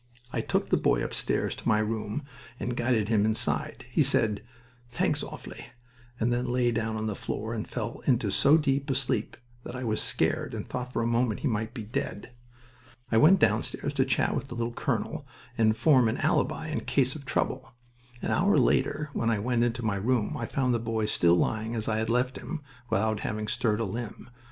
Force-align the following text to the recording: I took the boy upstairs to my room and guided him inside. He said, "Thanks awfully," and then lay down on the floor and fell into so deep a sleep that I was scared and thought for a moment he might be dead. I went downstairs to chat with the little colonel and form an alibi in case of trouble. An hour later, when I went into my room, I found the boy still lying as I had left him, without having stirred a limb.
I 0.33 0.41
took 0.41 0.69
the 0.69 0.77
boy 0.77 1.03
upstairs 1.03 1.55
to 1.57 1.67
my 1.67 1.77
room 1.77 2.23
and 2.59 2.75
guided 2.75 3.07
him 3.09 3.23
inside. 3.23 3.85
He 3.91 4.01
said, 4.01 4.43
"Thanks 4.89 5.21
awfully," 5.21 5.67
and 6.19 6.33
then 6.33 6.51
lay 6.51 6.71
down 6.71 6.95
on 6.95 7.05
the 7.05 7.13
floor 7.15 7.53
and 7.53 7.67
fell 7.67 8.01
into 8.07 8.31
so 8.31 8.57
deep 8.57 8.89
a 8.89 8.95
sleep 8.95 9.37
that 9.63 9.75
I 9.75 9.83
was 9.83 10.01
scared 10.01 10.55
and 10.55 10.67
thought 10.67 10.91
for 10.91 11.03
a 11.03 11.05
moment 11.05 11.41
he 11.41 11.47
might 11.47 11.75
be 11.75 11.83
dead. 11.83 12.31
I 13.11 13.17
went 13.17 13.37
downstairs 13.39 13.93
to 13.93 14.03
chat 14.05 14.33
with 14.35 14.47
the 14.47 14.55
little 14.55 14.73
colonel 14.73 15.27
and 15.55 15.77
form 15.77 16.09
an 16.09 16.17
alibi 16.17 16.69
in 16.69 16.79
case 16.81 17.13
of 17.15 17.23
trouble. 17.23 17.71
An 18.23 18.31
hour 18.31 18.57
later, 18.57 19.11
when 19.13 19.29
I 19.29 19.37
went 19.37 19.63
into 19.63 19.85
my 19.85 19.97
room, 19.97 20.35
I 20.35 20.47
found 20.47 20.73
the 20.73 20.79
boy 20.79 21.05
still 21.05 21.35
lying 21.35 21.75
as 21.75 21.87
I 21.87 21.99
had 21.99 22.09
left 22.09 22.37
him, 22.39 22.63
without 22.89 23.19
having 23.19 23.47
stirred 23.47 23.79
a 23.79 23.85
limb. 23.85 24.31